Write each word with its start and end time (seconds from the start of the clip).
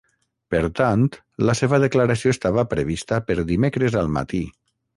Per 0.53 0.61
tant, 0.79 1.03
la 1.49 1.55
seva 1.59 1.79
declaració 1.85 2.33
estava 2.37 2.65
prevista 2.73 3.23
per 3.29 3.37
dimecres 3.53 4.03
al 4.05 4.13
matí. 4.21 4.45